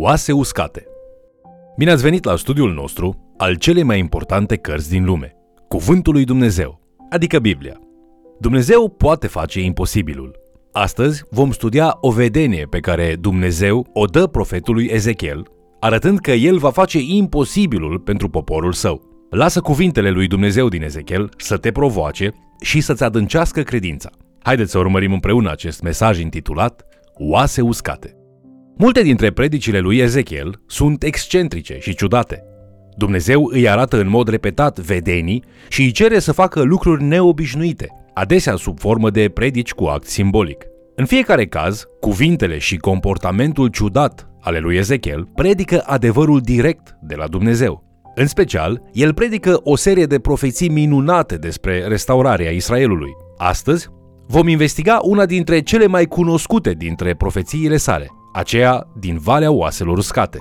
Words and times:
Oase 0.00 0.32
uscate 0.32 0.86
Bine 1.76 1.90
ați 1.90 2.02
venit 2.02 2.24
la 2.24 2.36
studiul 2.36 2.72
nostru 2.72 3.34
al 3.36 3.54
celei 3.54 3.82
mai 3.82 3.98
importante 3.98 4.56
cărți 4.56 4.90
din 4.90 5.04
lume, 5.04 5.36
Cuvântul 5.68 6.12
lui 6.12 6.24
Dumnezeu, 6.24 6.80
adică 7.10 7.38
Biblia. 7.38 7.78
Dumnezeu 8.40 8.88
poate 8.88 9.26
face 9.26 9.60
imposibilul. 9.60 10.40
Astăzi 10.72 11.22
vom 11.30 11.50
studia 11.50 11.96
o 12.00 12.10
vedenie 12.10 12.66
pe 12.70 12.78
care 12.78 13.16
Dumnezeu 13.20 13.86
o 13.92 14.04
dă 14.04 14.26
profetului 14.26 14.88
Ezechiel, 14.92 15.42
arătând 15.80 16.18
că 16.18 16.30
el 16.30 16.58
va 16.58 16.70
face 16.70 16.98
imposibilul 17.00 17.98
pentru 17.98 18.28
poporul 18.28 18.72
său. 18.72 19.26
Lasă 19.30 19.60
cuvintele 19.60 20.10
lui 20.10 20.26
Dumnezeu 20.26 20.68
din 20.68 20.82
Ezechiel 20.82 21.28
să 21.36 21.56
te 21.56 21.72
provoace 21.72 22.32
și 22.60 22.80
să-ți 22.80 23.04
adâncească 23.04 23.62
credința. 23.62 24.10
Haideți 24.42 24.70
să 24.70 24.78
urmărim 24.78 25.12
împreună 25.12 25.50
acest 25.50 25.82
mesaj 25.82 26.20
intitulat 26.20 26.82
Oase 27.20 27.60
uscate. 27.60 28.17
Multe 28.80 29.02
dintre 29.02 29.30
predicile 29.30 29.78
lui 29.78 29.98
Ezechiel 29.98 30.60
sunt 30.66 31.02
excentrice 31.02 31.78
și 31.80 31.94
ciudate. 31.94 32.44
Dumnezeu 32.96 33.48
îi 33.52 33.68
arată 33.68 34.00
în 34.00 34.08
mod 34.08 34.28
repetat 34.28 34.78
vedenii 34.78 35.44
și 35.68 35.82
îi 35.82 35.90
cere 35.90 36.18
să 36.18 36.32
facă 36.32 36.62
lucruri 36.62 37.02
neobișnuite, 37.02 37.88
adesea 38.14 38.56
sub 38.56 38.78
formă 38.78 39.10
de 39.10 39.28
predici 39.28 39.72
cu 39.72 39.84
act 39.84 40.06
simbolic. 40.06 40.64
În 40.94 41.06
fiecare 41.06 41.46
caz, 41.46 41.84
cuvintele 42.00 42.58
și 42.58 42.76
comportamentul 42.76 43.68
ciudat 43.68 44.30
ale 44.40 44.58
lui 44.58 44.76
Ezechiel 44.76 45.28
predică 45.34 45.82
adevărul 45.86 46.40
direct 46.40 46.96
de 47.02 47.14
la 47.14 47.26
Dumnezeu. 47.26 47.84
În 48.14 48.26
special, 48.26 48.82
el 48.92 49.14
predică 49.14 49.60
o 49.62 49.76
serie 49.76 50.06
de 50.06 50.18
profeții 50.18 50.68
minunate 50.68 51.36
despre 51.36 51.86
restaurarea 51.86 52.50
Israelului. 52.50 53.10
Astăzi 53.36 53.88
vom 54.26 54.48
investiga 54.48 54.98
una 55.02 55.26
dintre 55.26 55.60
cele 55.60 55.86
mai 55.86 56.04
cunoscute 56.04 56.72
dintre 56.72 57.14
profețiile 57.14 57.76
sale, 57.76 58.06
aceea 58.32 58.86
din 58.98 59.18
Valea 59.18 59.50
Oaselor 59.50 59.96
Uscate. 59.96 60.38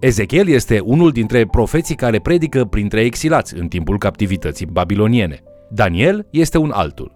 Ezechiel 0.00 0.48
este 0.48 0.80
unul 0.80 1.10
dintre 1.10 1.46
profeții 1.46 1.94
care 1.94 2.18
predică 2.18 2.64
printre 2.64 3.00
exilați 3.00 3.56
în 3.56 3.68
timpul 3.68 3.98
captivității 3.98 4.66
babiloniene. 4.66 5.42
Daniel 5.70 6.26
este 6.30 6.58
un 6.58 6.70
altul. 6.70 7.12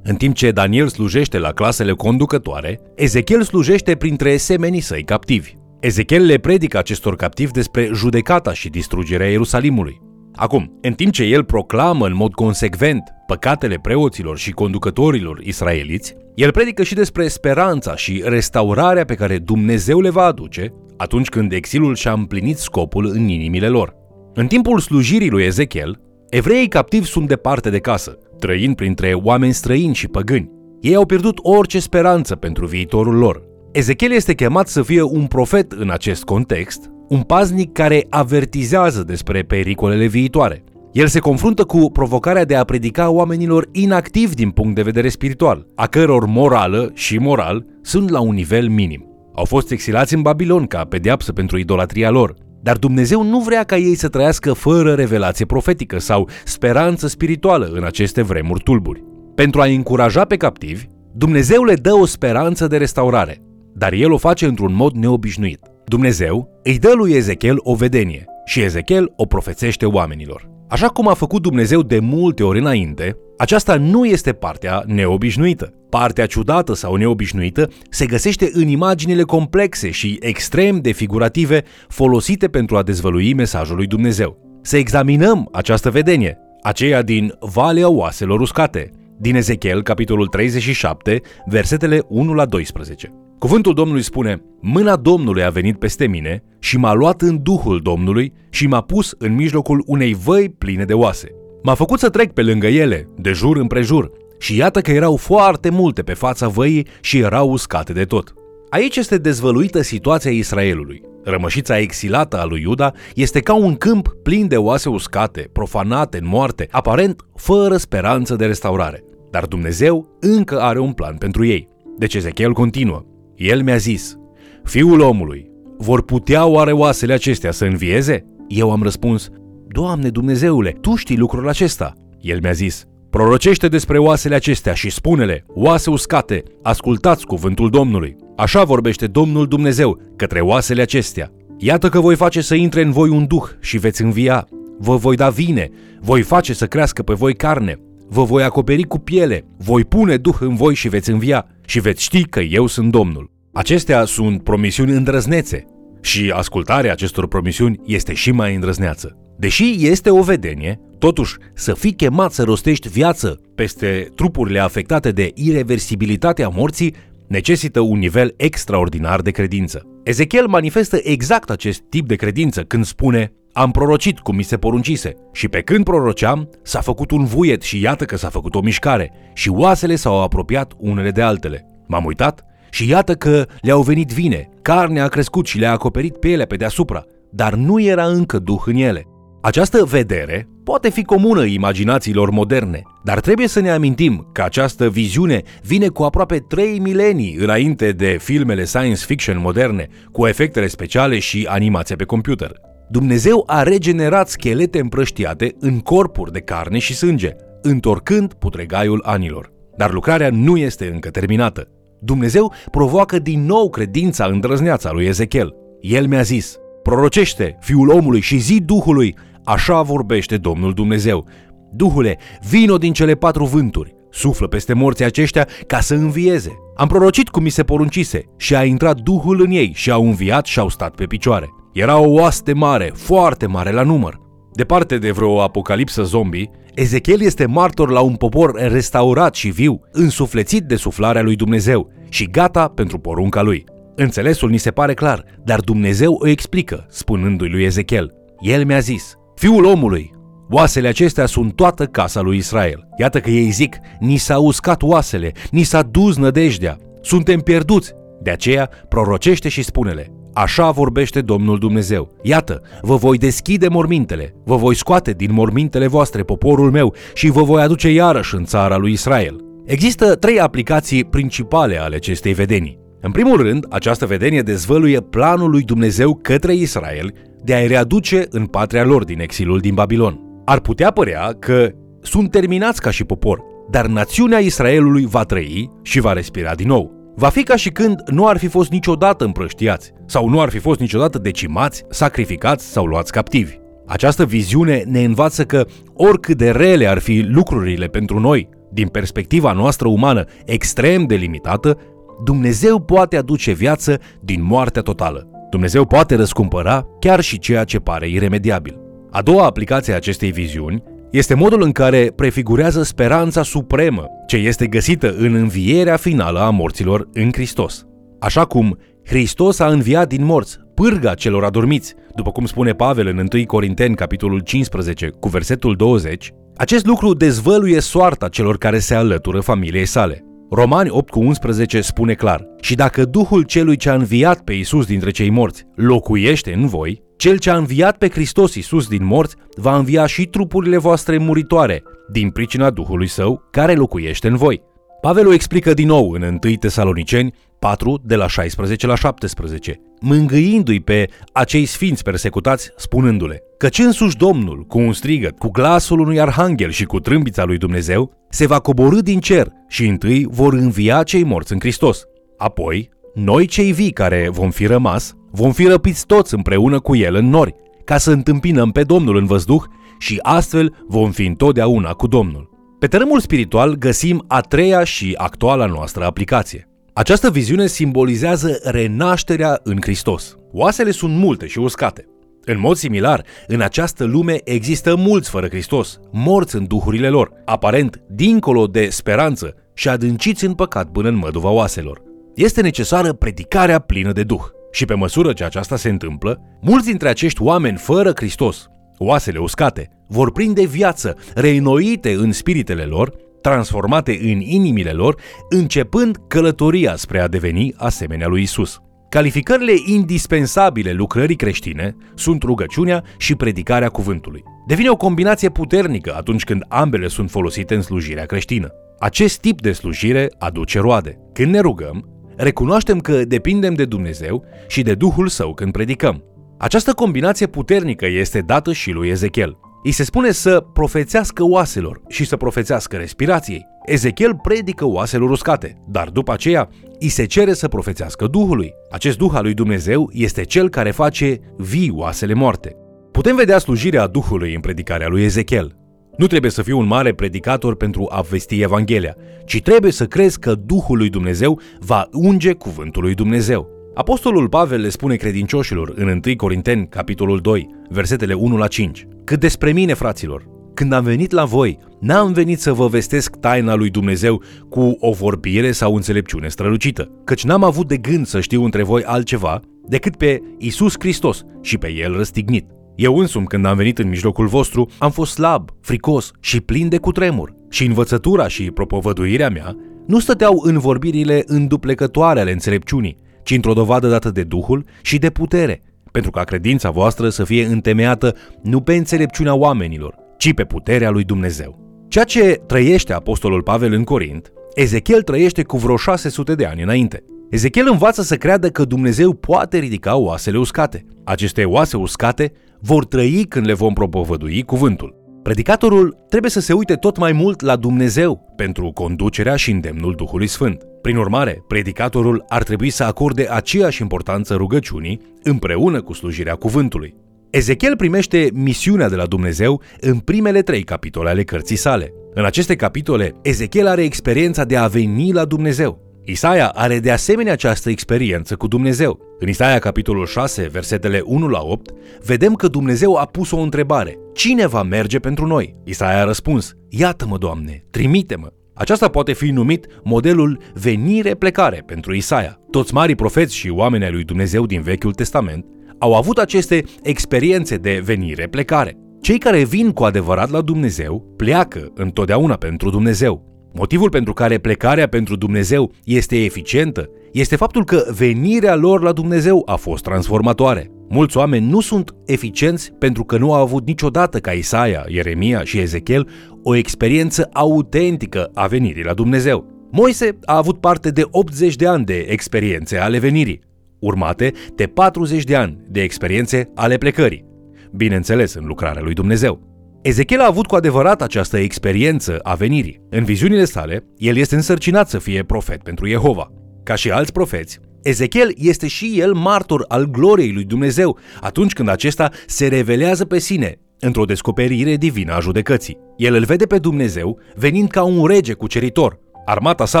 În 0.02 0.14
timp 0.14 0.34
ce 0.34 0.50
Daniel 0.50 0.88
slujește 0.88 1.38
la 1.38 1.52
clasele 1.52 1.92
conducătoare, 1.92 2.80
Ezechiel 2.94 3.42
slujește 3.42 3.94
printre 3.94 4.36
semenii 4.36 4.80
săi 4.80 5.02
captivi. 5.02 5.52
Ezechiel 5.80 6.24
le 6.24 6.38
predică 6.38 6.78
acestor 6.78 7.16
captivi 7.16 7.52
despre 7.52 7.90
judecata 7.94 8.52
și 8.52 8.68
distrugerea 8.68 9.30
Ierusalimului. 9.30 10.00
Acum, 10.34 10.78
în 10.80 10.92
timp 10.92 11.12
ce 11.12 11.22
el 11.22 11.44
proclamă 11.44 12.06
în 12.06 12.14
mod 12.14 12.34
consecvent 12.34 13.02
păcatele 13.26 13.78
preoților 13.82 14.38
și 14.38 14.50
conducătorilor 14.50 15.40
israeliți, 15.40 16.14
el 16.34 16.50
predică 16.50 16.82
și 16.82 16.94
despre 16.94 17.28
speranța 17.28 17.96
și 17.96 18.22
restaurarea 18.24 19.04
pe 19.04 19.14
care 19.14 19.38
Dumnezeu 19.38 20.00
le 20.00 20.10
va 20.10 20.24
aduce 20.24 20.74
atunci 20.96 21.28
când 21.28 21.52
exilul 21.52 21.94
și-a 21.94 22.12
împlinit 22.12 22.56
scopul 22.56 23.06
în 23.06 23.28
inimile 23.28 23.68
lor. 23.68 23.94
În 24.34 24.46
timpul 24.46 24.78
slujirii 24.78 25.30
lui 25.30 25.44
Ezechiel, 25.44 26.00
evreii 26.28 26.68
captivi 26.68 27.06
sunt 27.06 27.28
departe 27.28 27.70
de 27.70 27.78
casă, 27.78 28.18
trăind 28.38 28.76
printre 28.76 29.12
oameni 29.12 29.52
străini 29.52 29.94
și 29.94 30.08
păgâni. 30.08 30.50
Ei 30.80 30.94
au 30.94 31.06
pierdut 31.06 31.38
orice 31.42 31.78
speranță 31.78 32.36
pentru 32.36 32.66
viitorul 32.66 33.14
lor. 33.14 33.42
Ezechiel 33.72 34.12
este 34.12 34.34
chemat 34.34 34.68
să 34.68 34.82
fie 34.82 35.02
un 35.02 35.26
profet 35.26 35.72
în 35.72 35.90
acest 35.90 36.24
context, 36.24 36.90
un 37.08 37.20
paznic 37.20 37.72
care 37.72 38.06
avertizează 38.10 39.02
despre 39.02 39.42
pericolele 39.42 40.06
viitoare. 40.06 40.64
El 40.94 41.06
se 41.06 41.18
confruntă 41.18 41.64
cu 41.64 41.90
provocarea 41.92 42.44
de 42.44 42.54
a 42.54 42.64
predica 42.64 43.10
oamenilor 43.10 43.68
inactivi 43.72 44.34
din 44.34 44.50
punct 44.50 44.74
de 44.74 44.82
vedere 44.82 45.08
spiritual, 45.08 45.66
a 45.74 45.86
căror 45.86 46.26
morală 46.26 46.90
și 46.92 47.18
moral 47.18 47.66
sunt 47.82 48.10
la 48.10 48.20
un 48.20 48.34
nivel 48.34 48.68
minim. 48.68 49.04
Au 49.34 49.44
fost 49.44 49.70
exilați 49.70 50.14
în 50.14 50.22
Babilon 50.22 50.66
ca 50.66 50.84
pedeapsă 50.84 51.32
pentru 51.32 51.58
idolatria 51.58 52.10
lor, 52.10 52.34
dar 52.62 52.76
Dumnezeu 52.76 53.22
nu 53.22 53.40
vrea 53.40 53.62
ca 53.62 53.76
ei 53.76 53.94
să 53.94 54.08
trăiască 54.08 54.52
fără 54.52 54.92
revelație 54.92 55.44
profetică 55.44 55.98
sau 55.98 56.28
speranță 56.44 57.06
spirituală 57.06 57.70
în 57.72 57.84
aceste 57.84 58.22
vremuri 58.22 58.62
tulburi. 58.62 59.04
Pentru 59.34 59.60
a 59.60 59.64
încuraja 59.64 60.24
pe 60.24 60.36
captivi, 60.36 60.86
Dumnezeu 61.12 61.64
le 61.64 61.74
dă 61.74 61.92
o 61.92 62.06
speranță 62.06 62.66
de 62.66 62.76
restaurare, 62.76 63.38
dar 63.72 63.92
el 63.92 64.12
o 64.12 64.16
face 64.16 64.46
într-un 64.46 64.74
mod 64.74 64.92
neobișnuit. 64.92 65.60
Dumnezeu 65.84 66.48
îi 66.62 66.78
dă 66.78 66.92
lui 66.96 67.12
Ezechiel 67.12 67.56
o 67.58 67.74
vedenie 67.74 68.24
și 68.44 68.60
Ezechiel 68.60 69.12
o 69.16 69.26
profețește 69.26 69.86
oamenilor. 69.86 70.53
Așa 70.68 70.88
cum 70.88 71.08
a 71.08 71.14
făcut 71.14 71.42
Dumnezeu 71.42 71.82
de 71.82 71.98
multe 71.98 72.42
ori 72.42 72.58
înainte, 72.58 73.16
aceasta 73.38 73.76
nu 73.76 74.04
este 74.04 74.32
partea 74.32 74.82
neobișnuită. 74.86 75.72
Partea 75.90 76.26
ciudată 76.26 76.74
sau 76.74 76.94
neobișnuită 76.94 77.68
se 77.90 78.06
găsește 78.06 78.50
în 78.52 78.68
imaginile 78.68 79.22
complexe 79.22 79.90
și 79.90 80.18
extrem 80.20 80.80
de 80.80 80.92
figurative 80.92 81.62
folosite 81.88 82.48
pentru 82.48 82.76
a 82.76 82.82
dezvălui 82.82 83.34
mesajul 83.34 83.76
lui 83.76 83.86
Dumnezeu. 83.86 84.58
Să 84.62 84.76
examinăm 84.76 85.48
această 85.52 85.90
vedenie, 85.90 86.38
aceea 86.62 87.02
din 87.02 87.34
Valea 87.40 87.88
Oaselor 87.88 88.40
Uscate, 88.40 88.90
din 89.18 89.34
Ezechiel, 89.34 89.82
capitolul 89.82 90.26
37, 90.26 91.20
versetele 91.46 92.02
1 92.08 92.32
la 92.32 92.44
12. 92.44 93.23
Cuvântul 93.44 93.74
Domnului 93.74 94.02
spune, 94.02 94.42
Mâna 94.60 94.96
Domnului 94.96 95.44
a 95.44 95.50
venit 95.50 95.78
peste 95.78 96.06
mine 96.06 96.42
și 96.58 96.76
m-a 96.76 96.92
luat 96.92 97.20
în 97.20 97.42
Duhul 97.42 97.80
Domnului 97.82 98.32
și 98.50 98.66
m-a 98.66 98.80
pus 98.80 99.14
în 99.18 99.34
mijlocul 99.34 99.82
unei 99.86 100.14
văi 100.14 100.48
pline 100.48 100.84
de 100.84 100.92
oase. 100.92 101.28
M-a 101.62 101.74
făcut 101.74 101.98
să 101.98 102.08
trec 102.08 102.32
pe 102.32 102.42
lângă 102.42 102.66
ele, 102.66 103.08
de 103.16 103.32
jur 103.32 103.56
împrejur, 103.56 104.10
și 104.38 104.56
iată 104.56 104.80
că 104.80 104.90
erau 104.90 105.16
foarte 105.16 105.70
multe 105.70 106.02
pe 106.02 106.12
fața 106.12 106.48
văii 106.48 106.86
și 107.00 107.18
erau 107.18 107.50
uscate 107.50 107.92
de 107.92 108.04
tot. 108.04 108.34
Aici 108.70 108.96
este 108.96 109.18
dezvăluită 109.18 109.82
situația 109.82 110.30
Israelului. 110.30 111.02
Rămășița 111.24 111.78
exilată 111.78 112.38
a 112.40 112.44
lui 112.44 112.60
Iuda 112.60 112.92
este 113.14 113.40
ca 113.40 113.54
un 113.54 113.74
câmp 113.74 114.08
plin 114.22 114.48
de 114.48 114.56
oase 114.56 114.88
uscate, 114.88 115.48
profanate 115.52 116.18
în 116.18 116.26
moarte, 116.26 116.68
aparent 116.70 117.22
fără 117.34 117.76
speranță 117.76 118.36
de 118.36 118.46
restaurare. 118.46 119.04
Dar 119.30 119.46
Dumnezeu 119.46 120.16
încă 120.20 120.60
are 120.60 120.78
un 120.78 120.92
plan 120.92 121.16
pentru 121.16 121.44
ei. 121.44 121.68
Deci 121.98 122.14
Ezechiel 122.14 122.52
continuă. 122.52 123.04
El 123.44 123.62
mi-a 123.62 123.76
zis, 123.76 124.16
Fiul 124.62 125.00
omului, 125.00 125.50
vor 125.78 126.02
putea 126.02 126.46
oare 126.46 126.72
oasele 126.72 127.12
acestea 127.12 127.50
să 127.50 127.64
învieze? 127.64 128.24
Eu 128.48 128.72
am 128.72 128.82
răspuns, 128.82 129.28
Doamne 129.68 130.08
Dumnezeule, 130.08 130.70
Tu 130.80 130.94
știi 130.94 131.16
lucrul 131.16 131.48
acesta. 131.48 131.92
El 132.20 132.38
mi-a 132.42 132.52
zis, 132.52 132.84
Prorocește 133.10 133.68
despre 133.68 133.98
oasele 133.98 134.34
acestea 134.34 134.74
și 134.74 134.90
spune-le, 134.90 135.44
oase 135.48 135.90
uscate, 135.90 136.42
ascultați 136.62 137.26
cuvântul 137.26 137.70
Domnului. 137.70 138.16
Așa 138.36 138.64
vorbește 138.64 139.06
Domnul 139.06 139.46
Dumnezeu 139.46 140.00
către 140.16 140.40
oasele 140.40 140.82
acestea. 140.82 141.30
Iată 141.58 141.88
că 141.88 142.00
voi 142.00 142.16
face 142.16 142.40
să 142.40 142.54
intre 142.54 142.82
în 142.82 142.90
voi 142.90 143.08
un 143.08 143.26
duh 143.26 143.44
și 143.60 143.78
veți 143.78 144.02
învia. 144.02 144.46
Vă 144.78 144.96
voi 144.96 145.16
da 145.16 145.28
vine, 145.28 145.70
voi 146.00 146.22
face 146.22 146.52
să 146.52 146.66
crească 146.66 147.02
pe 147.02 147.12
voi 147.12 147.34
carne, 147.34 147.78
vă 148.08 148.24
voi 148.24 148.42
acoperi 148.42 148.82
cu 148.82 148.98
piele, 148.98 149.44
voi 149.56 149.84
pune 149.84 150.16
duh 150.16 150.36
în 150.40 150.54
voi 150.54 150.74
și 150.74 150.88
veți 150.88 151.10
învia 151.10 151.46
și 151.66 151.80
veți 151.80 152.02
ști 152.02 152.22
că 152.22 152.40
eu 152.40 152.66
sunt 152.66 152.90
Domnul. 152.90 153.33
Acestea 153.54 154.04
sunt 154.04 154.42
promisiuni 154.42 154.92
îndrăznețe 154.92 155.64
și 156.00 156.32
ascultarea 156.34 156.92
acestor 156.92 157.28
promisiuni 157.28 157.80
este 157.86 158.14
și 158.14 158.30
mai 158.30 158.54
îndrăzneață. 158.54 159.16
Deși 159.38 159.86
este 159.86 160.10
o 160.10 160.22
vedenie, 160.22 160.80
totuși 160.98 161.36
să 161.54 161.74
fii 161.74 161.92
chemat 161.92 162.32
să 162.32 162.42
rostești 162.42 162.88
viață 162.88 163.40
peste 163.54 164.08
trupurile 164.14 164.58
afectate 164.58 165.10
de 165.10 165.30
irreversibilitatea 165.34 166.48
morții 166.48 166.94
necesită 167.28 167.80
un 167.80 167.98
nivel 167.98 168.34
extraordinar 168.36 169.20
de 169.20 169.30
credință. 169.30 169.82
Ezechiel 170.04 170.46
manifestă 170.46 170.98
exact 171.02 171.50
acest 171.50 171.80
tip 171.80 172.06
de 172.06 172.14
credință 172.14 172.62
când 172.62 172.84
spune 172.84 173.32
am 173.52 173.70
prorocit 173.70 174.18
cum 174.18 174.36
mi 174.36 174.42
se 174.42 174.56
poruncise 174.56 175.14
și 175.32 175.48
pe 175.48 175.60
când 175.60 175.84
proroceam, 175.84 176.50
s-a 176.62 176.80
făcut 176.80 177.10
un 177.10 177.24
vuiet 177.24 177.62
și 177.62 177.80
iată 177.80 178.04
că 178.04 178.16
s-a 178.16 178.28
făcut 178.28 178.54
o 178.54 178.60
mișcare 178.60 179.12
și 179.34 179.48
oasele 179.48 179.96
s-au 179.96 180.22
apropiat 180.22 180.72
unele 180.78 181.10
de 181.10 181.22
altele. 181.22 181.66
M-am 181.86 182.04
uitat 182.04 182.44
și 182.74 182.88
iată 182.88 183.14
că 183.14 183.46
le-au 183.60 183.82
venit 183.82 184.10
vine, 184.10 184.48
carnea 184.62 185.04
a 185.04 185.08
crescut 185.08 185.46
și 185.46 185.58
le-a 185.58 185.72
acoperit 185.72 186.16
pielea 186.16 186.46
pe 186.46 186.56
deasupra, 186.56 187.04
dar 187.30 187.54
nu 187.54 187.80
era 187.80 188.04
încă 188.04 188.38
duh 188.38 188.62
în 188.64 188.76
ele. 188.76 189.06
Această 189.42 189.84
vedere 189.84 190.48
poate 190.64 190.90
fi 190.90 191.02
comună 191.02 191.44
imaginațiilor 191.44 192.30
moderne, 192.30 192.82
dar 193.04 193.20
trebuie 193.20 193.48
să 193.48 193.60
ne 193.60 193.70
amintim 193.70 194.28
că 194.32 194.42
această 194.42 194.88
viziune 194.88 195.42
vine 195.62 195.88
cu 195.88 196.02
aproape 196.02 196.38
3 196.38 196.78
milenii 196.78 197.34
înainte 197.34 197.92
de 197.92 198.16
filmele 198.20 198.64
science 198.64 199.04
fiction 199.04 199.40
moderne, 199.40 199.88
cu 200.12 200.26
efectele 200.26 200.66
speciale 200.66 201.18
și 201.18 201.46
animația 201.50 201.96
pe 201.96 202.04
computer. 202.04 202.52
Dumnezeu 202.90 203.44
a 203.46 203.62
regenerat 203.62 204.28
schelete 204.28 204.80
împrăștiate 204.80 205.54
în 205.60 205.80
corpuri 205.80 206.32
de 206.32 206.40
carne 206.40 206.78
și 206.78 206.94
sânge, 206.94 207.30
întorcând 207.62 208.32
putregaiul 208.32 209.02
anilor. 209.04 209.52
Dar 209.76 209.92
lucrarea 209.92 210.30
nu 210.30 210.56
este 210.56 210.90
încă 210.92 211.10
terminată. 211.10 211.68
Dumnezeu 212.04 212.52
provoacă 212.70 213.18
din 213.18 213.44
nou 213.44 213.70
credința 213.70 214.24
îndrăzneața 214.24 214.92
lui 214.92 215.04
Ezechiel. 215.04 215.54
El 215.80 216.06
mi-a 216.06 216.22
zis, 216.22 216.56
prorocește, 216.82 217.56
fiul 217.60 217.88
omului 217.88 218.20
și 218.20 218.38
zi 218.38 218.60
Duhului, 218.60 219.14
așa 219.44 219.82
vorbește 219.82 220.36
Domnul 220.36 220.72
Dumnezeu. 220.72 221.26
Duhule, 221.72 222.18
vino 222.48 222.76
din 222.76 222.92
cele 222.92 223.14
patru 223.14 223.44
vânturi, 223.44 223.94
suflă 224.10 224.46
peste 224.46 224.72
morții 224.72 225.04
aceștia 225.04 225.48
ca 225.66 225.80
să 225.80 225.94
învieze. 225.94 226.52
Am 226.76 226.88
prorocit 226.88 227.28
cum 227.28 227.42
mi 227.42 227.48
se 227.48 227.62
poruncise 227.62 228.24
și 228.36 228.54
a 228.56 228.64
intrat 228.64 229.00
Duhul 229.00 229.40
în 229.40 229.50
ei 229.50 229.72
și 229.74 229.90
au 229.90 230.06
înviat 230.06 230.46
și 230.46 230.58
au 230.58 230.68
stat 230.68 230.94
pe 230.94 231.04
picioare. 231.04 231.48
Era 231.72 231.98
o 231.98 232.10
oaste 232.10 232.52
mare, 232.52 232.92
foarte 232.94 233.46
mare 233.46 233.72
la 233.72 233.82
număr. 233.82 234.20
Departe 234.52 234.98
de 234.98 235.10
vreo 235.10 235.42
apocalipsă 235.42 236.02
zombie, 236.02 236.50
Ezechiel 236.74 237.20
este 237.20 237.46
martor 237.46 237.90
la 237.90 238.00
un 238.00 238.14
popor 238.14 238.54
restaurat 238.54 239.34
și 239.34 239.48
viu, 239.48 239.80
însuflețit 239.92 240.62
de 240.64 240.76
suflarea 240.76 241.22
lui 241.22 241.36
Dumnezeu 241.36 241.92
și 242.08 242.30
gata 242.30 242.68
pentru 242.68 242.98
porunca 242.98 243.42
lui. 243.42 243.64
Înțelesul 243.94 244.50
ni 244.50 244.56
se 244.56 244.70
pare 244.70 244.94
clar, 244.94 245.24
dar 245.44 245.60
Dumnezeu 245.60 246.14
o 246.14 246.28
explică, 246.28 246.86
spunându-i 246.88 247.48
lui 247.48 247.64
Ezechiel. 247.64 248.12
El 248.40 248.64
mi-a 248.64 248.78
zis, 248.78 249.14
Fiul 249.34 249.64
omului, 249.64 250.10
oasele 250.50 250.88
acestea 250.88 251.26
sunt 251.26 251.56
toată 251.56 251.84
casa 251.84 252.20
lui 252.20 252.36
Israel. 252.36 252.88
Iată 252.98 253.20
că 253.20 253.30
ei 253.30 253.50
zic, 253.50 253.76
ni 254.00 254.16
s-a 254.16 254.38
uscat 254.38 254.82
oasele, 254.82 255.32
ni 255.50 255.62
s-a 255.62 255.82
dus 255.82 256.16
nădejdea, 256.16 256.76
suntem 257.00 257.40
pierduți. 257.40 257.92
De 258.22 258.30
aceea 258.30 258.70
prorocește 258.88 259.48
și 259.48 259.62
spune-le, 259.62 260.12
Așa 260.34 260.70
vorbește 260.70 261.20
Domnul 261.20 261.58
Dumnezeu. 261.58 262.16
Iată, 262.22 262.62
vă 262.82 262.96
voi 262.96 263.18
deschide 263.18 263.68
mormintele, 263.68 264.34
vă 264.44 264.56
voi 264.56 264.74
scoate 264.74 265.12
din 265.12 265.32
mormintele 265.32 265.86
voastre 265.86 266.22
poporul 266.22 266.70
meu 266.70 266.94
și 267.14 267.30
vă 267.30 267.42
voi 267.42 267.62
aduce 267.62 267.90
iarăși 267.90 268.34
în 268.34 268.44
țara 268.44 268.76
lui 268.76 268.92
Israel. 268.92 269.36
Există 269.64 270.14
trei 270.14 270.40
aplicații 270.40 271.04
principale 271.04 271.80
ale 271.80 271.96
acestei 271.96 272.32
vedenii. 272.32 272.78
În 273.00 273.10
primul 273.10 273.36
rând, 273.36 273.66
această 273.70 274.06
vedenie 274.06 274.40
dezvăluie 274.40 275.00
planul 275.00 275.50
lui 275.50 275.62
Dumnezeu 275.62 276.18
către 276.22 276.54
Israel 276.54 277.14
de 277.42 277.54
a-i 277.54 277.66
readuce 277.66 278.26
în 278.30 278.46
patria 278.46 278.84
lor 278.84 279.04
din 279.04 279.20
exilul 279.20 279.58
din 279.58 279.74
Babilon. 279.74 280.20
Ar 280.44 280.60
putea 280.60 280.90
părea 280.90 281.36
că 281.38 281.70
sunt 282.00 282.30
terminați 282.30 282.80
ca 282.80 282.90
și 282.90 283.04
popor, 283.04 283.40
dar 283.70 283.86
națiunea 283.86 284.38
Israelului 284.38 285.06
va 285.06 285.22
trăi 285.22 285.70
și 285.82 286.00
va 286.00 286.12
respira 286.12 286.54
din 286.54 286.66
nou. 286.66 287.03
Va 287.16 287.28
fi 287.28 287.42
ca 287.42 287.56
și 287.56 287.70
când 287.70 288.02
nu 288.10 288.26
ar 288.26 288.36
fi 288.36 288.46
fost 288.46 288.70
niciodată 288.70 289.24
împrăștiați, 289.24 289.92
sau 290.06 290.28
nu 290.28 290.40
ar 290.40 290.48
fi 290.48 290.58
fost 290.58 290.80
niciodată 290.80 291.18
decimați, 291.18 291.84
sacrificați 291.88 292.66
sau 292.66 292.84
luați 292.84 293.12
captivi. 293.12 293.56
Această 293.86 294.26
viziune 294.26 294.82
ne 294.86 295.04
învață 295.04 295.44
că 295.44 295.66
oricât 295.94 296.36
de 296.36 296.50
rele 296.50 296.86
ar 296.86 296.98
fi 296.98 297.24
lucrurile 297.28 297.86
pentru 297.86 298.20
noi, 298.20 298.48
din 298.72 298.88
perspectiva 298.88 299.52
noastră 299.52 299.88
umană 299.88 300.24
extrem 300.44 301.06
de 301.06 301.14
limitată, 301.14 301.78
Dumnezeu 302.24 302.80
poate 302.80 303.16
aduce 303.16 303.52
viață 303.52 303.98
din 304.20 304.42
moartea 304.42 304.82
totală. 304.82 305.28
Dumnezeu 305.50 305.84
poate 305.84 306.14
răscumpăra 306.14 306.86
chiar 307.00 307.20
și 307.20 307.38
ceea 307.38 307.64
ce 307.64 307.78
pare 307.78 308.08
iremediabil. 308.08 308.80
A 309.10 309.22
doua 309.22 309.44
aplicație 309.44 309.92
a 309.92 309.96
acestei 309.96 310.30
viziuni 310.30 310.82
este 311.14 311.34
modul 311.34 311.62
în 311.62 311.72
care 311.72 312.12
prefigurează 312.16 312.82
speranța 312.82 313.42
supremă 313.42 314.06
ce 314.26 314.36
este 314.36 314.66
găsită 314.66 315.14
în 315.18 315.34
învierea 315.34 315.96
finală 315.96 316.40
a 316.40 316.50
morților 316.50 317.08
în 317.12 317.32
Hristos. 317.32 317.84
Așa 318.20 318.44
cum 318.44 318.78
Hristos 319.04 319.58
a 319.58 319.66
înviat 319.66 320.08
din 320.08 320.24
morți, 320.24 320.58
pârga 320.74 321.14
celor 321.14 321.44
adormiți, 321.44 321.94
după 322.14 322.30
cum 322.30 322.46
spune 322.46 322.72
Pavel 322.72 323.06
în 323.06 323.28
1 323.34 323.44
Corinteni, 323.46 323.94
capitolul 323.94 324.40
15, 324.40 325.10
cu 325.20 325.28
versetul 325.28 325.76
20, 325.76 326.30
acest 326.56 326.86
lucru 326.86 327.12
dezvăluie 327.12 327.80
soarta 327.80 328.28
celor 328.28 328.58
care 328.58 328.78
se 328.78 328.94
alătură 328.94 329.40
familiei 329.40 329.86
sale. 329.86 330.24
Romani 330.50 330.90
8 330.90 331.10
cu 331.10 331.20
11 331.20 331.80
spune 331.80 332.14
clar, 332.14 332.46
și 332.60 332.74
dacă 332.74 333.04
Duhul 333.04 333.42
celui 333.42 333.76
ce 333.76 333.90
a 333.90 333.94
înviat 333.94 334.40
pe 334.40 334.52
Isus 334.52 334.86
dintre 334.86 335.10
cei 335.10 335.30
morți 335.30 335.66
locuiește 335.74 336.52
în 336.52 336.66
voi, 336.66 337.02
cel 337.16 337.38
ce 337.38 337.50
a 337.50 337.56
înviat 337.56 337.98
pe 337.98 338.08
Hristos 338.08 338.54
Isus 338.54 338.88
din 338.88 339.04
morți 339.04 339.36
va 339.56 339.76
învia 339.76 340.06
și 340.06 340.26
trupurile 340.26 340.76
voastre 340.76 341.18
muritoare, 341.18 341.82
din 342.10 342.30
pricina 342.30 342.70
Duhului 342.70 343.06
Său 343.06 343.48
care 343.50 343.74
locuiește 343.74 344.28
în 344.28 344.36
voi. 344.36 344.62
Pavel 345.00 345.26
o 345.26 345.32
explică 345.32 345.74
din 345.74 345.86
nou 345.86 346.10
în 346.10 346.22
1 346.22 346.54
Tesaloniceni 346.54 347.34
4, 347.58 348.00
de 348.04 348.14
la 348.16 348.26
16 348.26 348.86
la 348.86 348.94
17, 348.94 349.80
mângâindu-i 350.00 350.80
pe 350.80 351.08
acei 351.32 351.64
sfinți 351.64 352.02
persecutați, 352.02 352.70
spunându-le 352.76 353.42
Căci 353.58 353.78
însuși 353.78 354.16
Domnul, 354.16 354.62
cu 354.62 354.78
un 354.78 354.92
strigăt, 354.92 355.38
cu 355.38 355.50
glasul 355.50 356.00
unui 356.00 356.20
arhanghel 356.20 356.70
și 356.70 356.84
cu 356.84 357.00
trâmbița 357.00 357.44
lui 357.44 357.58
Dumnezeu, 357.58 358.12
se 358.30 358.46
va 358.46 358.58
coborâ 358.58 359.00
din 359.00 359.20
cer 359.20 359.48
și 359.68 359.86
întâi 359.86 360.26
vor 360.30 360.52
învia 360.52 361.02
cei 361.02 361.24
morți 361.24 361.52
în 361.52 361.58
Hristos. 361.60 362.04
Apoi, 362.36 362.90
noi 363.14 363.46
cei 363.46 363.72
vii 363.72 363.90
care 363.90 364.28
vom 364.30 364.50
fi 364.50 364.66
rămas, 364.66 365.14
vom 365.34 365.52
fi 365.52 365.66
răpiți 365.66 366.06
toți 366.06 366.34
împreună 366.34 366.80
cu 366.80 366.96
El 366.96 367.14
în 367.14 367.28
nori, 367.28 367.54
ca 367.84 367.98
să 367.98 368.10
întâmpinăm 368.10 368.70
pe 368.70 368.82
Domnul 368.82 369.16
în 369.16 369.26
văzduh 369.26 369.62
și 369.98 370.18
astfel 370.22 370.74
vom 370.88 371.10
fi 371.10 371.26
întotdeauna 371.26 371.92
cu 371.92 372.06
Domnul. 372.06 372.50
Pe 372.78 372.86
tărâmul 372.86 373.20
spiritual 373.20 373.74
găsim 373.74 374.24
a 374.28 374.40
treia 374.40 374.84
și 374.84 375.14
actuala 375.16 375.66
noastră 375.66 376.04
aplicație. 376.04 376.68
Această 376.92 377.30
viziune 377.30 377.66
simbolizează 377.66 378.58
renașterea 378.62 379.60
în 379.62 379.76
Hristos. 379.80 380.36
Oasele 380.52 380.90
sunt 380.90 381.14
multe 381.16 381.46
și 381.46 381.58
uscate. 381.58 382.04
În 382.44 382.60
mod 382.60 382.76
similar, 382.76 383.24
în 383.46 383.60
această 383.60 384.04
lume 384.04 384.40
există 384.44 384.96
mulți 384.96 385.30
fără 385.30 385.48
Hristos, 385.48 386.00
morți 386.12 386.56
în 386.56 386.66
duhurile 386.66 387.08
lor, 387.08 387.32
aparent 387.44 388.02
dincolo 388.08 388.66
de 388.66 388.88
speranță 388.90 389.54
și 389.74 389.88
adânciți 389.88 390.44
în 390.44 390.54
păcat 390.54 390.90
până 390.90 391.08
în 391.08 391.16
măduva 391.16 391.50
oaselor. 391.50 392.02
Este 392.34 392.60
necesară 392.60 393.12
predicarea 393.12 393.78
plină 393.78 394.12
de 394.12 394.22
Duh. 394.22 394.53
Și 394.74 394.84
pe 394.84 394.94
măsură 394.94 395.32
ce 395.32 395.44
aceasta 395.44 395.76
se 395.76 395.88
întâmplă, 395.88 396.40
mulți 396.60 396.86
dintre 396.86 397.08
acești 397.08 397.42
oameni 397.42 397.76
fără 397.76 398.12
Hristos, 398.14 398.68
oasele 398.98 399.38
uscate, 399.38 399.90
vor 400.08 400.32
prinde 400.32 400.66
viață, 400.66 401.16
reînnoite 401.34 402.12
în 402.12 402.32
spiritele 402.32 402.82
lor, 402.82 403.14
transformate 403.40 404.18
în 404.22 404.40
inimile 404.40 404.90
lor, 404.90 405.20
începând 405.48 406.16
călătoria 406.28 406.96
spre 406.96 407.20
a 407.20 407.28
deveni 407.28 407.74
asemenea 407.76 408.26
lui 408.26 408.42
Isus. 408.42 408.78
Calificările 409.08 409.74
indispensabile 409.86 410.92
lucrării 410.92 411.36
creștine 411.36 411.96
sunt 412.14 412.42
rugăciunea 412.42 413.04
și 413.18 413.34
predicarea 413.34 413.88
cuvântului. 413.88 414.42
Devine 414.66 414.88
o 414.88 414.96
combinație 414.96 415.48
puternică 415.48 416.14
atunci 416.16 416.44
când 416.44 416.64
ambele 416.68 417.08
sunt 417.08 417.30
folosite 417.30 417.74
în 417.74 417.82
slujirea 417.82 418.24
creștină. 418.24 418.68
Acest 418.98 419.40
tip 419.40 419.60
de 419.60 419.72
slujire 419.72 420.28
aduce 420.38 420.78
roade. 420.78 421.18
Când 421.32 421.52
ne 421.52 421.60
rugăm, 421.60 422.13
recunoaștem 422.36 422.98
că 422.98 423.24
depindem 423.24 423.74
de 423.74 423.84
Dumnezeu 423.84 424.44
și 424.68 424.82
de 424.82 424.94
Duhul 424.94 425.28
Său 425.28 425.54
când 425.54 425.72
predicăm. 425.72 426.24
Această 426.58 426.92
combinație 426.92 427.46
puternică 427.46 428.06
este 428.06 428.40
dată 428.40 428.72
și 428.72 428.90
lui 428.90 429.08
Ezechiel. 429.08 429.58
Îi 429.82 429.92
se 429.92 430.04
spune 430.04 430.30
să 430.30 430.64
profețească 430.72 431.44
oaselor 431.44 432.00
și 432.08 432.24
să 432.24 432.36
profețească 432.36 432.96
respirației. 432.96 433.66
Ezechiel 433.86 434.38
predică 434.42 434.84
oaselor 434.86 435.30
uscate, 435.30 435.82
dar 435.88 436.08
după 436.08 436.32
aceea 436.32 436.68
îi 437.00 437.08
se 437.08 437.24
cere 437.24 437.52
să 437.52 437.68
profețească 437.68 438.26
Duhului. 438.26 438.72
Acest 438.90 439.18
Duh 439.18 439.30
al 439.34 439.42
lui 439.42 439.54
Dumnezeu 439.54 440.10
este 440.12 440.44
cel 440.44 440.68
care 440.68 440.90
face 440.90 441.40
vii 441.56 441.92
oasele 441.94 442.34
moarte. 442.34 442.76
Putem 443.12 443.36
vedea 443.36 443.58
slujirea 443.58 444.06
Duhului 444.06 444.54
în 444.54 444.60
predicarea 444.60 445.08
lui 445.08 445.22
Ezechiel. 445.22 445.76
Nu 446.16 446.26
trebuie 446.26 446.50
să 446.50 446.62
fii 446.62 446.72
un 446.72 446.86
mare 446.86 447.12
predicator 447.12 447.76
pentru 447.76 448.06
a 448.10 448.20
vesti 448.20 448.60
Evanghelia, 448.60 449.16
ci 449.44 449.62
trebuie 449.62 449.92
să 449.92 450.06
crezi 450.06 450.38
că 450.38 450.54
Duhul 450.54 450.98
lui 450.98 451.08
Dumnezeu 451.08 451.60
va 451.78 452.08
unge 452.12 452.52
cuvântul 452.52 453.02
lui 453.02 453.14
Dumnezeu. 453.14 453.68
Apostolul 453.94 454.48
Pavel 454.48 454.80
le 454.80 454.88
spune 454.88 455.16
credincioșilor 455.16 455.92
în 455.96 456.08
1 456.08 456.36
Corinteni, 456.36 456.88
capitolul 456.88 457.40
2, 457.40 457.68
versetele 457.88 458.34
1 458.34 458.56
la 458.56 458.66
5. 458.66 459.06
Cât 459.24 459.40
despre 459.40 459.72
mine, 459.72 459.94
fraților, 459.94 460.46
când 460.74 460.92
am 460.92 461.04
venit 461.04 461.30
la 461.30 461.44
voi, 461.44 461.78
n-am 462.00 462.32
venit 462.32 462.60
să 462.60 462.72
vă 462.72 462.86
vestesc 462.86 463.36
taina 463.36 463.74
lui 463.74 463.90
Dumnezeu 463.90 464.42
cu 464.68 464.96
o 465.00 465.12
vorbire 465.12 465.72
sau 465.72 465.94
înțelepciune 465.94 466.48
strălucită, 466.48 467.10
căci 467.24 467.44
n-am 467.44 467.64
avut 467.64 467.88
de 467.88 467.96
gând 467.96 468.26
să 468.26 468.40
știu 468.40 468.64
între 468.64 468.82
voi 468.82 469.02
altceva 469.04 469.60
decât 469.88 470.16
pe 470.16 470.40
Isus 470.58 470.94
Hristos 470.98 471.42
și 471.60 471.78
pe 471.78 471.92
El 471.92 472.16
răstignit. 472.16 472.66
Eu 472.96 473.18
însumi, 473.18 473.46
când 473.46 473.66
am 473.66 473.76
venit 473.76 473.98
în 473.98 474.08
mijlocul 474.08 474.46
vostru, 474.46 474.90
am 474.98 475.10
fost 475.10 475.32
slab, 475.32 475.70
fricos 475.80 476.30
și 476.40 476.60
plin 476.60 476.88
de 476.88 476.98
cutremur. 476.98 477.54
Și 477.70 477.86
învățătura 477.86 478.48
și 478.48 478.70
propovăduirea 478.70 479.48
mea 479.48 479.76
nu 480.06 480.18
stăteau 480.18 480.60
în 480.64 480.78
vorbirile 480.78 481.42
înduplecătoare 481.46 482.40
ale 482.40 482.52
înțelepciunii, 482.52 483.18
ci 483.42 483.50
într-o 483.50 483.72
dovadă 483.72 484.08
dată 484.08 484.30
de 484.30 484.42
Duhul 484.42 484.84
și 485.02 485.18
de 485.18 485.30
putere, 485.30 485.82
pentru 486.10 486.30
ca 486.30 486.42
credința 486.42 486.90
voastră 486.90 487.28
să 487.28 487.44
fie 487.44 487.64
întemeiată 487.64 488.34
nu 488.62 488.80
pe 488.80 488.94
înțelepciunea 488.94 489.54
oamenilor, 489.54 490.14
ci 490.38 490.52
pe 490.52 490.64
puterea 490.64 491.10
lui 491.10 491.24
Dumnezeu. 491.24 491.78
Ceea 492.08 492.24
ce 492.24 492.60
trăiește 492.66 493.12
Apostolul 493.12 493.62
Pavel 493.62 493.92
în 493.92 494.04
Corint, 494.04 494.52
Ezechiel 494.74 495.22
trăiește 495.22 495.62
cu 495.62 495.76
vreo 495.76 495.96
600 495.96 496.54
de 496.54 496.64
ani 496.64 496.82
înainte. 496.82 497.24
Ezechiel 497.50 497.88
învață 497.90 498.22
să 498.22 498.36
creadă 498.36 498.70
că 498.70 498.84
Dumnezeu 498.84 499.32
poate 499.32 499.78
ridica 499.78 500.16
oasele 500.16 500.58
uscate. 500.58 501.06
Aceste 501.24 501.64
oase 501.64 501.96
uscate 501.96 502.52
vor 502.86 503.04
trăi 503.04 503.44
când 503.48 503.66
le 503.66 503.72
vom 503.72 503.92
propovădui 503.92 504.62
cuvântul. 504.62 505.14
Predicatorul 505.42 506.16
trebuie 506.28 506.50
să 506.50 506.60
se 506.60 506.72
uite 506.72 506.94
tot 506.94 507.16
mai 507.18 507.32
mult 507.32 507.60
la 507.60 507.76
Dumnezeu 507.76 508.52
pentru 508.56 508.90
conducerea 508.90 509.56
și 509.56 509.70
îndemnul 509.70 510.14
Duhului 510.14 510.46
Sfânt. 510.46 510.82
Prin 511.02 511.16
urmare, 511.16 511.64
predicatorul 511.68 512.44
ar 512.48 512.62
trebui 512.62 512.90
să 512.90 513.04
acorde 513.04 513.46
aceeași 513.50 514.02
importanță 514.02 514.54
rugăciunii 514.54 515.20
împreună 515.42 516.02
cu 516.02 516.12
slujirea 516.12 516.54
cuvântului. 516.54 517.14
Ezechiel 517.50 517.96
primește 517.96 518.50
misiunea 518.52 519.08
de 519.08 519.16
la 519.16 519.26
Dumnezeu 519.26 519.82
în 520.00 520.18
primele 520.18 520.62
trei 520.62 520.82
capitole 520.82 521.28
ale 521.28 521.42
cărții 521.42 521.76
sale. 521.76 522.12
În 522.34 522.44
aceste 522.44 522.76
capitole, 522.76 523.32
Ezechiel 523.42 523.86
are 523.86 524.02
experiența 524.02 524.64
de 524.64 524.76
a 524.76 524.86
veni 524.86 525.32
la 525.32 525.44
Dumnezeu. 525.44 526.13
Isaia 526.26 526.68
are 526.68 526.98
de 526.98 527.10
asemenea 527.10 527.52
această 527.52 527.90
experiență 527.90 528.56
cu 528.56 528.66
Dumnezeu. 528.66 529.18
În 529.38 529.48
Isaia 529.48 529.78
capitolul 529.78 530.26
6, 530.26 530.68
versetele 530.72 531.22
1 531.24 531.48
la 531.48 531.60
8, 531.62 531.90
vedem 532.24 532.54
că 532.54 532.68
Dumnezeu 532.68 533.16
a 533.16 533.24
pus 533.24 533.50
o 533.50 533.58
întrebare. 533.58 534.18
Cine 534.34 534.66
va 534.66 534.82
merge 534.82 535.18
pentru 535.18 535.46
noi? 535.46 535.76
Isaia 535.84 536.20
a 536.20 536.24
răspuns, 536.24 536.74
Iată-mă, 536.88 537.38
Doamne, 537.38 537.84
trimite-mă. 537.90 538.52
Aceasta 538.74 539.08
poate 539.08 539.32
fi 539.32 539.50
numit 539.50 539.86
modelul 540.02 540.58
venire-plecare 540.74 541.82
pentru 541.86 542.14
Isaia. 542.14 542.60
Toți 542.70 542.94
marii 542.94 543.14
profeți 543.14 543.54
și 543.54 543.68
oamenii 543.68 544.10
lui 544.10 544.24
Dumnezeu 544.24 544.66
din 544.66 544.80
Vechiul 544.80 545.12
Testament 545.12 545.64
au 545.98 546.14
avut 546.14 546.38
aceste 546.38 546.84
experiențe 547.02 547.76
de 547.76 548.00
venire-plecare. 548.04 548.96
Cei 549.20 549.38
care 549.38 549.64
vin 549.64 549.90
cu 549.90 550.04
adevărat 550.04 550.50
la 550.50 550.60
Dumnezeu 550.60 551.34
pleacă 551.36 551.92
întotdeauna 551.94 552.56
pentru 552.56 552.90
Dumnezeu. 552.90 553.53
Motivul 553.76 554.08
pentru 554.08 554.32
care 554.32 554.58
plecarea 554.58 555.08
pentru 555.08 555.36
Dumnezeu 555.36 555.90
este 556.04 556.44
eficientă 556.44 557.10
este 557.32 557.56
faptul 557.56 557.84
că 557.84 558.04
venirea 558.16 558.74
lor 558.74 559.02
la 559.02 559.12
Dumnezeu 559.12 559.62
a 559.66 559.74
fost 559.74 560.02
transformatoare. 560.02 560.90
Mulți 561.08 561.36
oameni 561.36 561.70
nu 561.70 561.80
sunt 561.80 562.14
eficienți 562.26 562.92
pentru 562.92 563.24
că 563.24 563.38
nu 563.38 563.52
au 563.52 563.60
avut 563.62 563.86
niciodată 563.86 564.38
ca 564.38 564.50
Isaia, 564.50 565.04
Ieremia 565.08 565.64
și 565.64 565.78
Ezechiel 565.78 566.28
o 566.62 566.74
experiență 566.74 567.48
autentică 567.52 568.50
a 568.54 568.66
venirii 568.66 569.04
la 569.04 569.14
Dumnezeu. 569.14 569.88
Moise 569.90 570.38
a 570.44 570.56
avut 570.56 570.80
parte 570.80 571.10
de 571.10 571.22
80 571.30 571.76
de 571.76 571.86
ani 571.86 572.04
de 572.04 572.26
experiențe 572.28 572.98
ale 572.98 573.18
venirii, 573.18 573.60
urmate 573.98 574.52
de 574.74 574.86
40 574.86 575.44
de 575.44 575.56
ani 575.56 575.78
de 575.88 576.02
experiențe 576.02 576.70
ale 576.74 576.96
plecării, 576.96 577.44
bineînțeles 577.92 578.54
în 578.54 578.64
lucrarea 578.66 579.02
lui 579.02 579.14
Dumnezeu. 579.14 579.73
Ezechiel 580.04 580.40
a 580.40 580.46
avut 580.46 580.66
cu 580.66 580.74
adevărat 580.74 581.22
această 581.22 581.58
experiență 581.58 582.38
a 582.42 582.54
venirii. 582.54 583.00
În 583.10 583.24
viziunile 583.24 583.64
sale, 583.64 584.04
el 584.16 584.36
este 584.36 584.54
însărcinat 584.54 585.08
să 585.08 585.18
fie 585.18 585.44
profet 585.44 585.82
pentru 585.82 586.06
Jehova. 586.06 586.50
Ca 586.82 586.94
și 586.94 587.10
alți 587.10 587.32
profeți, 587.32 587.78
Ezechiel 588.02 588.52
este 588.56 588.86
și 588.86 589.14
el 589.20 589.32
martor 589.32 589.84
al 589.88 590.04
gloriei 590.04 590.52
lui 590.52 590.64
Dumnezeu 590.64 591.18
atunci 591.40 591.72
când 591.72 591.88
acesta 591.88 592.30
se 592.46 592.66
revelează 592.66 593.24
pe 593.24 593.38
sine 593.38 593.74
într-o 593.98 594.24
descoperire 594.24 594.96
divină 594.96 595.34
a 595.34 595.40
judecății. 595.40 595.98
El 596.16 596.34
îl 596.34 596.44
vede 596.44 596.66
pe 596.66 596.78
Dumnezeu 596.78 597.38
venind 597.54 597.88
ca 597.88 598.02
un 598.02 598.26
rege 598.26 598.52
cuceritor, 598.52 599.18
armata 599.44 599.86
sa 599.86 600.00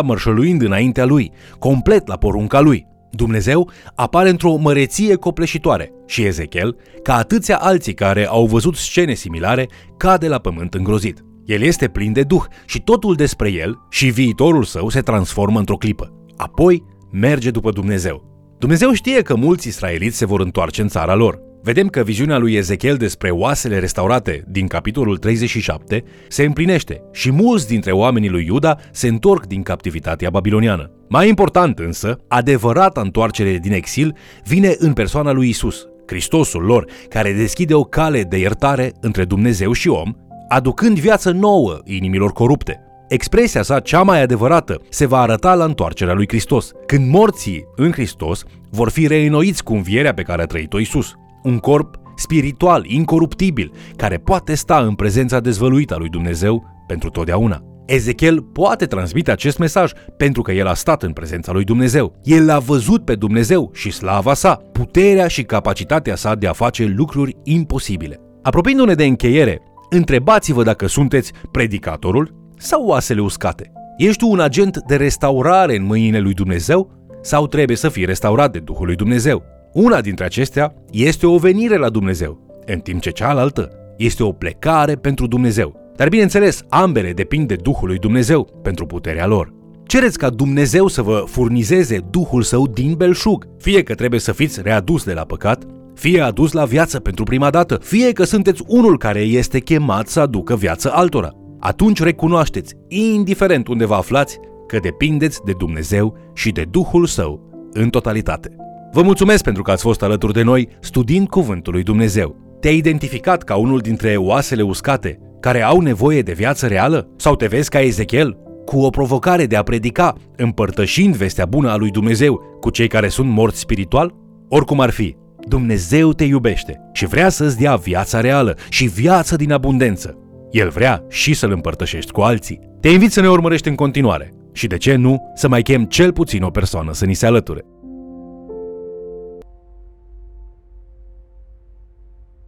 mărșăluind 0.00 0.62
înaintea 0.62 1.04
lui, 1.04 1.32
complet 1.58 2.06
la 2.06 2.16
porunca 2.16 2.60
lui. 2.60 2.86
Dumnezeu 3.14 3.70
apare 3.94 4.28
într-o 4.28 4.56
măreție 4.56 5.14
copleșitoare 5.14 5.92
și 6.06 6.24
Ezechiel, 6.24 6.76
ca 7.02 7.16
atâția 7.16 7.56
alții 7.56 7.94
care 7.94 8.26
au 8.26 8.46
văzut 8.46 8.76
scene 8.76 9.14
similare, 9.14 9.68
cade 9.96 10.28
la 10.28 10.38
pământ 10.38 10.74
îngrozit. 10.74 11.24
El 11.44 11.62
este 11.62 11.88
plin 11.88 12.12
de 12.12 12.22
duh 12.22 12.44
și 12.66 12.80
totul 12.80 13.14
despre 13.14 13.50
el 13.52 13.78
și 13.90 14.06
viitorul 14.10 14.64
său 14.64 14.88
se 14.88 15.00
transformă 15.00 15.58
într-o 15.58 15.76
clipă. 15.76 16.12
Apoi 16.36 16.84
merge 17.10 17.50
după 17.50 17.70
Dumnezeu. 17.70 18.32
Dumnezeu 18.58 18.92
știe 18.92 19.22
că 19.22 19.34
mulți 19.34 19.68
israeliți 19.68 20.16
se 20.16 20.26
vor 20.26 20.40
întoarce 20.40 20.82
în 20.82 20.88
țara 20.88 21.14
lor. 21.14 21.38
Vedem 21.64 21.88
că 21.88 22.02
viziunea 22.02 22.38
lui 22.38 22.54
Ezechiel 22.54 22.96
despre 22.96 23.30
oasele 23.30 23.78
restaurate 23.78 24.44
din 24.48 24.66
capitolul 24.66 25.16
37 25.16 26.04
se 26.28 26.44
împlinește 26.44 27.02
și 27.12 27.30
mulți 27.30 27.68
dintre 27.68 27.92
oamenii 27.92 28.28
lui 28.28 28.44
Iuda 28.44 28.76
se 28.90 29.08
întorc 29.08 29.46
din 29.46 29.62
captivitatea 29.62 30.30
babiloniană. 30.30 30.90
Mai 31.08 31.28
important 31.28 31.78
însă, 31.78 32.18
adevărata 32.28 33.00
întoarcere 33.00 33.58
din 33.58 33.72
exil 33.72 34.16
vine 34.46 34.74
în 34.78 34.92
persoana 34.92 35.32
lui 35.32 35.48
Isus, 35.48 35.86
Hristosul 36.06 36.62
lor, 36.62 36.86
care 37.08 37.32
deschide 37.32 37.74
o 37.74 37.82
cale 37.82 38.22
de 38.22 38.36
iertare 38.36 38.92
între 39.00 39.24
Dumnezeu 39.24 39.72
și 39.72 39.88
om, 39.88 40.12
aducând 40.48 40.98
viață 40.98 41.30
nouă 41.30 41.78
inimilor 41.84 42.32
corupte. 42.32 42.80
Expresia 43.08 43.62
sa 43.62 43.80
cea 43.80 44.02
mai 44.02 44.22
adevărată 44.22 44.80
se 44.88 45.06
va 45.06 45.20
arăta 45.20 45.54
la 45.54 45.64
întoarcerea 45.64 46.14
lui 46.14 46.28
Hristos, 46.28 46.72
când 46.86 47.10
morții 47.10 47.64
în 47.76 47.92
Hristos 47.92 48.44
vor 48.70 48.90
fi 48.90 49.06
reînnoiți 49.06 49.62
cu 49.62 49.74
învierea 49.74 50.14
pe 50.14 50.22
care 50.22 50.42
a 50.42 50.46
trăit-o 50.46 50.80
Isus. 50.80 51.14
Un 51.44 51.58
corp 51.58 51.96
spiritual, 52.16 52.84
incoruptibil, 52.86 53.72
care 53.96 54.16
poate 54.16 54.54
sta 54.54 54.78
în 54.78 54.94
prezența 54.94 55.40
dezvăluită 55.40 55.94
a 55.94 55.96
lui 55.96 56.08
Dumnezeu 56.08 56.64
pentru 56.86 57.10
totdeauna. 57.10 57.62
Ezechiel 57.86 58.42
poate 58.42 58.86
transmite 58.86 59.30
acest 59.30 59.58
mesaj 59.58 59.92
pentru 60.16 60.42
că 60.42 60.52
el 60.52 60.66
a 60.66 60.74
stat 60.74 61.02
în 61.02 61.12
prezența 61.12 61.52
lui 61.52 61.64
Dumnezeu. 61.64 62.20
El 62.22 62.44
l-a 62.44 62.58
văzut 62.58 63.04
pe 63.04 63.14
Dumnezeu 63.14 63.70
și 63.74 63.90
slava 63.90 64.34
sa, 64.34 64.60
puterea 64.72 65.28
și 65.28 65.42
capacitatea 65.42 66.16
sa 66.16 66.34
de 66.34 66.46
a 66.46 66.52
face 66.52 66.84
lucruri 66.96 67.36
imposibile. 67.42 68.20
Apropiindu-ne 68.42 68.94
de 68.94 69.04
încheiere, 69.04 69.60
întrebați-vă 69.90 70.62
dacă 70.62 70.86
sunteți 70.86 71.32
predicatorul 71.50 72.34
sau 72.56 72.86
oasele 72.86 73.20
uscate. 73.20 73.72
Ești 73.96 74.18
tu 74.18 74.30
un 74.30 74.40
agent 74.40 74.78
de 74.86 74.96
restaurare 74.96 75.76
în 75.76 75.84
mâinile 75.84 76.18
lui 76.18 76.34
Dumnezeu 76.34 76.90
sau 77.22 77.46
trebuie 77.46 77.76
să 77.76 77.88
fii 77.88 78.04
restaurat 78.04 78.52
de 78.52 78.58
Duhul 78.58 78.86
lui 78.86 78.96
Dumnezeu? 78.96 79.53
Una 79.74 80.00
dintre 80.00 80.24
acestea 80.24 80.74
este 80.90 81.26
o 81.26 81.38
venire 81.38 81.76
la 81.76 81.88
Dumnezeu, 81.88 82.62
în 82.66 82.78
timp 82.78 83.00
ce 83.00 83.10
cealaltă 83.10 83.70
este 83.96 84.22
o 84.22 84.32
plecare 84.32 84.94
pentru 84.94 85.26
Dumnezeu. 85.26 85.92
Dar 85.96 86.08
bineînțeles, 86.08 86.62
ambele 86.68 87.12
depind 87.12 87.48
de 87.48 87.54
Duhul 87.54 87.88
lui 87.88 87.98
Dumnezeu 87.98 88.60
pentru 88.62 88.86
puterea 88.86 89.26
lor. 89.26 89.52
Cereți 89.86 90.18
ca 90.18 90.30
Dumnezeu 90.30 90.86
să 90.86 91.02
vă 91.02 91.24
furnizeze 91.26 91.98
Duhul 92.10 92.42
Său 92.42 92.66
din 92.66 92.94
belșug, 92.94 93.46
fie 93.58 93.82
că 93.82 93.94
trebuie 93.94 94.20
să 94.20 94.32
fiți 94.32 94.62
readus 94.62 95.04
de 95.04 95.12
la 95.12 95.22
păcat, 95.22 95.64
fie 95.94 96.20
adus 96.20 96.52
la 96.52 96.64
viață 96.64 97.00
pentru 97.00 97.24
prima 97.24 97.50
dată, 97.50 97.78
fie 97.82 98.12
că 98.12 98.24
sunteți 98.24 98.62
unul 98.66 98.98
care 98.98 99.20
este 99.20 99.58
chemat 99.58 100.08
să 100.08 100.20
aducă 100.20 100.56
viață 100.56 100.92
altora. 100.92 101.30
Atunci 101.60 102.02
recunoașteți, 102.02 102.74
indiferent 102.88 103.68
unde 103.68 103.84
vă 103.84 103.94
aflați, 103.94 104.38
că 104.66 104.78
depindeți 104.78 105.40
de 105.44 105.52
Dumnezeu 105.58 106.16
și 106.34 106.50
de 106.50 106.64
Duhul 106.70 107.06
Său 107.06 107.68
în 107.72 107.90
totalitate. 107.90 108.56
Vă 108.94 109.02
mulțumesc 109.02 109.44
pentru 109.44 109.62
că 109.62 109.70
ați 109.70 109.82
fost 109.82 110.02
alături 110.02 110.32
de 110.32 110.42
noi 110.42 110.68
studiind 110.80 111.28
Cuvântul 111.28 111.72
lui 111.72 111.82
Dumnezeu. 111.82 112.56
Te-ai 112.60 112.76
identificat 112.76 113.42
ca 113.42 113.56
unul 113.56 113.78
dintre 113.78 114.16
oasele 114.16 114.62
uscate 114.62 115.18
care 115.40 115.62
au 115.62 115.80
nevoie 115.80 116.22
de 116.22 116.32
viață 116.32 116.66
reală? 116.66 117.08
Sau 117.16 117.36
te 117.36 117.46
vezi 117.46 117.68
ca 117.68 117.80
Ezechiel, 117.80 118.36
cu 118.64 118.78
o 118.78 118.90
provocare 118.90 119.46
de 119.46 119.56
a 119.56 119.62
predica, 119.62 120.14
împărtășind 120.36 121.16
vestea 121.16 121.46
bună 121.46 121.70
a 121.70 121.76
lui 121.76 121.90
Dumnezeu 121.90 122.58
cu 122.60 122.70
cei 122.70 122.88
care 122.88 123.08
sunt 123.08 123.28
morți 123.30 123.58
spiritual? 123.58 124.14
Oricum 124.48 124.80
ar 124.80 124.90
fi, 124.90 125.16
Dumnezeu 125.48 126.12
te 126.12 126.24
iubește 126.24 126.80
și 126.92 127.06
vrea 127.06 127.28
să-ți 127.28 127.58
dea 127.58 127.76
viața 127.76 128.20
reală 128.20 128.56
și 128.68 128.86
viață 128.86 129.36
din 129.36 129.52
abundență. 129.52 130.18
El 130.50 130.68
vrea 130.68 131.04
și 131.08 131.34
să-l 131.34 131.52
împărtășești 131.52 132.12
cu 132.12 132.20
alții. 132.20 132.60
Te 132.80 132.88
invit 132.88 133.12
să 133.12 133.20
ne 133.20 133.28
urmărești 133.28 133.68
în 133.68 133.74
continuare 133.74 134.32
și, 134.52 134.66
de 134.66 134.76
ce 134.76 134.94
nu, 134.94 135.32
să 135.34 135.48
mai 135.48 135.62
chem 135.62 135.84
cel 135.84 136.12
puțin 136.12 136.42
o 136.42 136.50
persoană 136.50 136.92
să 136.92 137.04
ni 137.04 137.14
se 137.14 137.26
alăture. 137.26 137.64